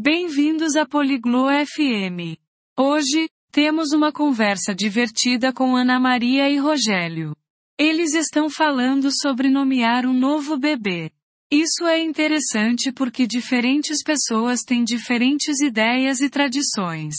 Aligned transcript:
Bem-vindos 0.00 0.76
a 0.76 0.86
Poliglo 0.86 1.46
FM. 1.66 2.38
Hoje, 2.78 3.28
temos 3.50 3.90
uma 3.90 4.12
conversa 4.12 4.72
divertida 4.72 5.52
com 5.52 5.74
Ana 5.74 5.98
Maria 5.98 6.48
e 6.48 6.56
Rogério. 6.56 7.34
Eles 7.76 8.14
estão 8.14 8.48
falando 8.48 9.10
sobre 9.10 9.50
nomear 9.50 10.06
um 10.06 10.12
novo 10.12 10.56
bebê. 10.56 11.10
Isso 11.50 11.84
é 11.84 12.00
interessante 12.00 12.92
porque 12.92 13.26
diferentes 13.26 14.00
pessoas 14.04 14.60
têm 14.60 14.84
diferentes 14.84 15.60
ideias 15.60 16.20
e 16.20 16.30
tradições. 16.30 17.16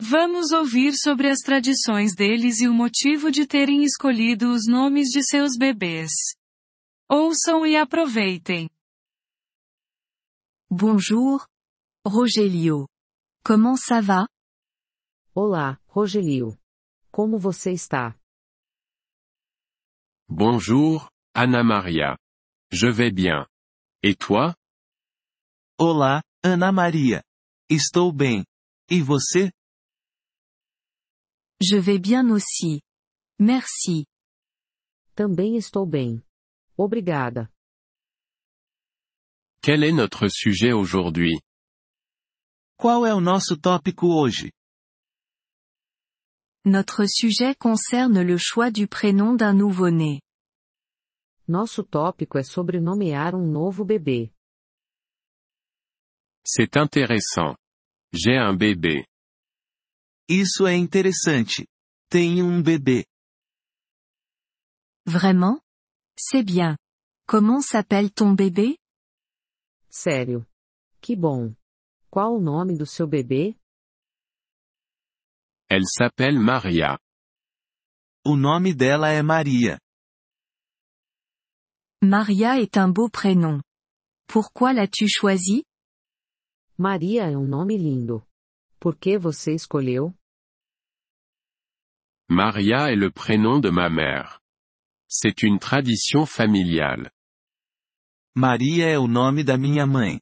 Vamos 0.00 0.52
ouvir 0.52 0.94
sobre 0.94 1.28
as 1.28 1.40
tradições 1.40 2.14
deles 2.14 2.60
e 2.60 2.68
o 2.68 2.72
motivo 2.72 3.32
de 3.32 3.48
terem 3.48 3.82
escolhido 3.82 4.52
os 4.52 4.64
nomes 4.68 5.08
de 5.08 5.24
seus 5.24 5.56
bebês. 5.58 6.12
Ouçam 7.10 7.66
e 7.66 7.74
aproveitem. 7.74 8.70
Bonjour, 10.70 11.44
Rogelio. 12.04 12.88
Comment 13.44 13.76
ça 13.76 14.00
va? 14.00 14.26
Olá, 15.34 15.78
Rogelio. 15.86 16.58
Como 17.12 17.38
você 17.38 17.70
está? 17.72 18.18
Bonjour, 20.28 21.08
Anna 21.32 21.62
Maria. 21.62 22.18
Je 22.72 22.88
vais 22.90 23.12
bien. 23.12 23.46
Et 24.02 24.16
toi? 24.16 24.54
Olá, 25.78 26.22
Ana 26.42 26.72
Maria. 26.72 27.22
Estou 27.70 28.12
bem. 28.12 28.44
E 28.90 29.00
você? 29.00 29.52
Je 31.62 31.78
vais 31.78 32.00
bien 32.00 32.32
aussi. 32.32 32.82
Merci. 33.38 34.06
Também 35.14 35.56
estou 35.56 35.86
bem. 35.86 36.20
Obrigada. 36.76 37.48
Quel 39.62 39.84
est 39.84 39.92
notre 39.92 40.28
sujet 40.28 40.72
aujourd'hui? 40.72 41.40
Qual 42.82 43.06
é 43.06 43.14
o 43.14 43.20
nosso 43.20 43.56
tópico 43.56 44.08
hoje? 44.08 44.50
Notre 46.64 47.06
sujet 47.06 47.54
concerne 47.54 48.24
le 48.24 48.36
choix 48.36 48.72
du 48.72 48.88
prénom 48.88 49.36
d'un 49.36 49.52
nouveau-né. 49.52 50.18
Nosso 51.46 51.84
tópico 51.84 52.38
é 52.38 52.42
sobre 52.42 52.80
nomear 52.80 53.36
um 53.36 53.46
novo 53.46 53.84
bebê. 53.84 54.32
C'est 56.44 56.76
intéressant. 56.76 57.54
J'ai 58.12 58.36
un 58.36 58.56
bébé. 58.56 59.06
Isso 60.28 60.66
é 60.66 60.74
interessante. 60.74 61.68
Tenho 62.10 62.44
um 62.44 62.60
bebê. 62.60 63.06
Vraiment? 65.06 65.60
C'est 66.18 66.42
bien. 66.42 66.76
Comment 67.28 67.60
s'appelle 67.62 68.10
ton 68.10 68.34
bébé? 68.34 68.76
Sério. 69.88 70.44
Que 71.00 71.14
bom. 71.14 71.54
Qual 72.12 72.34
o 72.36 72.40
nome 72.42 72.76
do 72.76 72.84
seu 72.84 73.06
bebê? 73.06 73.56
Elle 75.70 75.86
s'appelle 75.86 76.38
Maria. 76.38 76.98
O 78.22 78.36
nome 78.36 78.74
dela 78.74 79.08
é 79.08 79.22
Maria. 79.22 79.80
Maria 82.04 82.60
est 82.60 82.76
un 82.76 82.92
beau 82.92 83.08
prénom. 83.08 83.62
Pourquoi 84.26 84.74
l'as-tu 84.74 85.08
choisi? 85.08 85.64
Maria 86.76 87.30
é 87.30 87.34
um 87.34 87.46
nome 87.46 87.78
lindo. 87.78 88.22
Por 88.78 88.94
que 88.98 89.16
você 89.16 89.54
escolheu? 89.54 90.14
Maria 92.28 92.92
est 92.92 92.98
le 92.98 93.10
prénom 93.10 93.58
de 93.58 93.70
ma 93.70 93.88
mère. 93.88 94.38
C'est 95.08 95.42
une 95.42 95.58
tradition 95.58 96.26
familiale. 96.26 97.10
Maria 98.36 98.90
é 98.90 98.98
o 98.98 99.08
nome 99.08 99.42
da 99.42 99.56
minha 99.56 99.86
mãe. 99.86 100.20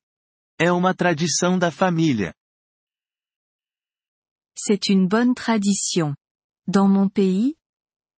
É 0.63 0.71
uma 0.71 0.95
tradição 0.95 1.59
da 1.59 1.71
família. 1.71 2.35
C'est 4.55 4.91
une 4.91 5.09
bonne 5.09 5.33
tradition. 5.35 6.15
Dans 6.67 6.87
mon 6.87 7.09
pays, 7.09 7.57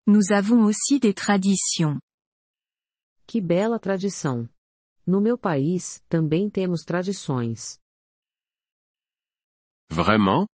nous 0.08 0.32
avons 0.32 0.64
aussi 0.64 0.98
des 0.98 1.14
traditions. 1.14 2.00
Que 3.28 3.40
bela 3.40 3.78
tradição. 3.78 4.48
No 5.06 5.20
meu 5.20 5.38
país, 5.38 6.02
também 6.08 6.50
temos 6.50 6.82
tradições. 6.82 7.78
Vraiment? 9.88 10.48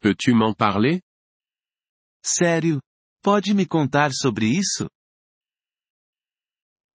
Peux-tu 0.00 0.36
m'en 0.36 0.54
parler? 0.54 1.02
Sério? 2.24 2.80
Pode 3.20 3.52
me 3.52 3.66
contar 3.66 4.12
sobre 4.12 4.46
isso? 4.46 4.88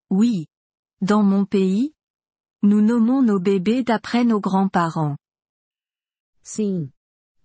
Oui. 0.10 0.48
Dans 1.02 1.22
mon 1.22 1.46
pays, 1.46 1.94
nous 2.64 2.82
nommons 2.82 3.22
nos 3.22 3.40
bébés 3.40 3.84
d'après 3.84 4.24
nos 4.24 4.42
grands-parents. 4.42 5.18
Sim. 6.44 6.92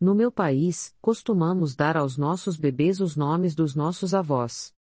No 0.01 0.15
meu 0.15 0.33
país, 0.33 0.93
costumamos 1.01 1.77
dar 1.77 1.97
aos 1.97 2.17
nossos 2.17 2.57
bebês 2.57 3.01
os 3.01 3.17
nomes 3.17 3.55
dos 3.55 3.77
nossos 3.77 4.15
avós. 4.15 4.73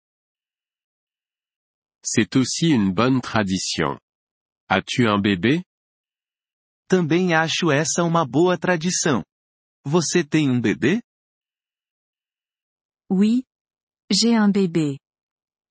C'est 2.03 2.37
aussi 2.37 2.69
une 2.73 2.93
bonne 2.93 3.21
tradition. 3.21 3.99
As-tu 4.69 5.07
un 5.07 5.21
bébé? 5.21 5.63
Também 6.89 7.35
acho 7.35 7.71
essa 7.71 8.03
uma 8.03 8.27
boa 8.27 8.57
tradição. 8.57 9.23
Você 9.85 10.25
tem 10.25 10.51
um 10.51 10.61
bebê? 10.61 11.03
Oui. 13.11 13.45
J'ai 14.11 14.35
un 14.35 14.51
bébé. 14.51 14.99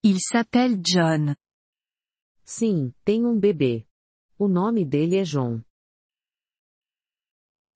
Il 0.03 0.19
s'appelle 0.19 0.77
John. 0.81 1.35
Sim, 2.45 2.93
tenho 3.03 3.29
um 3.29 3.39
bebê. 3.39 3.88
O 4.41 4.47
nome 4.47 4.85
dele 4.85 5.17
é 5.17 5.25
John. 5.25 5.61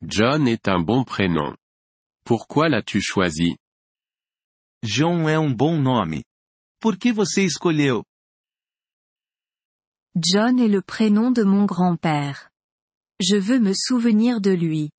John 0.01 0.47
est 0.47 0.69
un 0.69 0.81
bon 0.81 1.03
prénom. 1.03 1.57
Pourquoi 2.23 2.69
l'as-tu 2.69 3.01
choisi? 3.01 3.57
John 4.81 5.27
é 5.27 5.37
um 5.37 5.53
bom 5.53 5.77
nome. 5.77 6.23
Por 6.79 6.97
que 6.97 7.11
você 7.11 7.43
escolheu? 7.43 8.05
John 10.15 10.57
est 10.57 10.69
le 10.69 10.81
prénom 10.81 11.31
de 11.31 11.43
mon 11.43 11.65
grand-père. 11.65 12.49
Je 13.19 13.35
veux 13.35 13.59
me 13.59 13.73
souvenir 13.73 14.39
de 14.39 14.51
lui. 14.51 14.89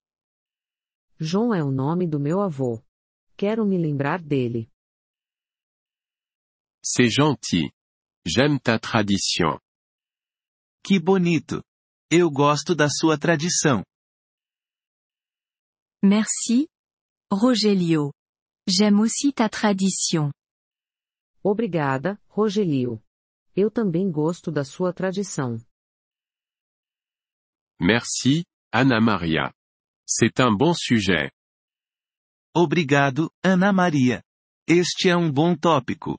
John 1.18 1.54
é 1.54 1.64
o 1.64 1.70
nome 1.70 2.06
do 2.06 2.20
meu 2.20 2.42
avô. 2.42 2.84
Quero 3.38 3.64
me 3.64 3.78
lembrar 3.78 4.20
dele. 4.20 4.68
C'est 6.82 7.08
gentil. 7.08 7.70
J'aime 8.26 8.60
ta 8.60 8.78
tradition. 8.78 9.58
Que 10.84 11.00
bonito. 11.00 11.62
Eu 12.10 12.30
gosto 12.30 12.74
da 12.74 12.88
sua 12.90 13.18
tradição. 13.18 13.82
Merci. 16.02 16.68
Rogelio. 17.32 18.12
J'aime 18.68 19.00
aussi 19.00 19.32
ta 19.32 19.48
tradition. 19.48 20.30
Obrigada, 21.42 22.20
Rogelio. 22.28 23.02
Eu 23.56 23.70
também 23.70 24.10
gosto 24.10 24.52
da 24.52 24.62
sua 24.64 24.92
tradição. 24.92 25.56
Merci, 27.80 28.44
Anna 28.70 29.00
Maria. 29.00 29.52
C'est 30.06 30.38
un 30.40 30.54
bon 30.54 30.74
sujet. 30.74 31.32
Obrigado, 32.54 33.30
Ana 33.42 33.72
Maria. 33.72 34.22
Este 34.68 35.08
é 35.08 35.16
um 35.16 35.32
bom 35.32 35.56
tópico. 35.56 36.18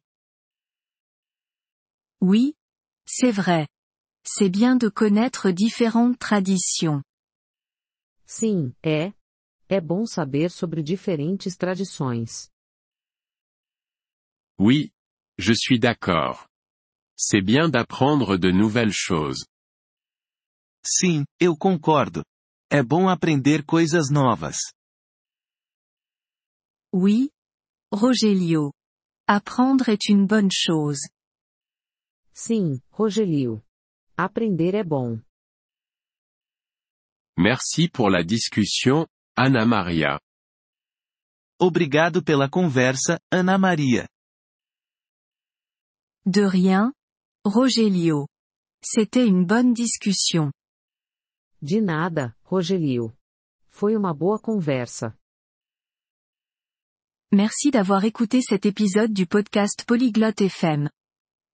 Oui. 2.19 2.55
C'est 3.07 3.31
vrai. 3.31 3.67
C'est 4.27 4.49
bien 4.49 4.75
de 4.75 4.89
connaître 4.89 5.51
différentes 5.51 6.17
traditions. 6.17 7.03
Sim, 8.25 8.73
é. 8.83 9.13
É 9.69 9.79
bom 9.79 10.05
saber 10.05 10.49
sobre 10.49 10.81
diferentes 10.81 11.55
tradições. 11.57 12.49
Oui. 14.59 14.91
Je 15.37 15.53
suis 15.53 15.79
d'accord. 15.79 16.47
C'est 17.17 17.41
bien 17.41 17.69
d'apprendre 17.69 18.37
de 18.37 18.51
nouvelles 18.51 18.93
choses. 18.93 19.45
Sim, 20.83 21.25
eu 21.39 21.55
concordo. 21.57 22.23
É 22.71 22.81
bom 22.81 23.07
aprender 23.09 23.63
coisas 23.65 24.09
novas. 24.09 24.57
Oui. 26.93 27.29
Rogelio. 27.91 28.71
Apprendre 29.27 29.89
est 29.89 30.09
une 30.09 30.25
bonne 30.25 30.51
chose. 30.51 31.07
Sim, 32.33 32.79
Rogelio. 32.91 33.61
Aprender 34.17 34.75
é 34.75 34.83
bom. 34.83 35.19
Merci 37.37 37.89
pour 37.89 38.09
la 38.09 38.23
discussion, 38.23 39.05
Anna 39.35 39.65
Maria. 39.65 40.21
Obrigado 41.59 42.23
pela 42.23 42.49
conversa, 42.49 43.19
Ana 43.29 43.57
Maria. 43.57 44.07
De 46.25 46.45
rien. 46.45 46.93
Rogelio. 47.43 48.27
C'était 48.81 49.27
une 49.27 49.45
bonne 49.45 49.73
discussion. 49.73 50.51
De 51.61 51.81
nada, 51.81 52.33
Rogelio. 52.45 53.13
Foi 53.69 53.97
uma 53.97 54.13
boa 54.13 54.39
conversa. 54.39 55.13
Merci 57.33 57.69
d'avoir 57.69 58.05
écouté 58.05 58.41
cet 58.41 58.65
épisode 58.65 59.11
du 59.11 59.25
podcast 59.27 59.83
Polyglotte 59.85 60.39
FM. 60.39 60.89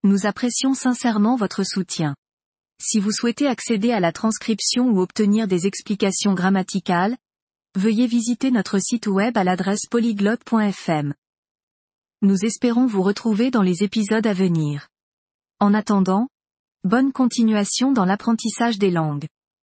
Nous 0.03 0.27
apprécions 0.27 0.75
sincèrement 0.75 1.35
votre 1.35 1.63
soutien. 1.63 2.15
Si 2.83 2.99
vous 2.99 3.11
souhaitez 3.11 3.45
accéder 3.45 3.91
à 3.91 3.99
la 3.99 4.11
transcription 4.11 4.89
ou 4.89 5.01
obtenir 5.01 5.47
des 5.47 5.67
explications 5.67 6.33
grammaticales, 6.33 7.15
veuillez 7.75 8.07
visiter 8.07 8.49
notre 8.49 8.79
site 8.79 9.05
web 9.05 9.37
à 9.37 9.43
l'adresse 9.43 9.85
polyglotte.fm. 9.87 11.13
Nous 12.23 12.43
espérons 12.43 12.87
vous 12.87 13.03
retrouver 13.03 13.51
dans 13.51 13.61
les 13.61 13.83
épisodes 13.83 14.25
à 14.25 14.33
venir. 14.33 14.87
En 15.59 15.75
attendant, 15.75 16.27
bonne 16.83 17.11
continuation 17.11 17.91
dans 17.91 18.03
l'apprentissage 18.03 18.79
des 18.79 18.89
langues. 18.89 19.27